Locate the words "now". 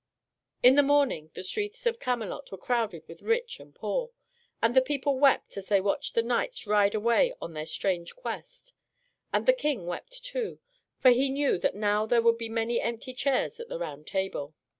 11.75-12.07